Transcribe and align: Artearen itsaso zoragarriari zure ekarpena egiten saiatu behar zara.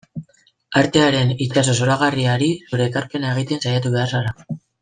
Artearen 0.79 1.33
itsaso 1.47 1.75
zoragarriari 1.75 2.49
zure 2.71 2.91
ekarpena 2.93 3.33
egiten 3.37 3.65
saiatu 3.67 3.97
behar 3.99 4.15
zara. 4.21 4.39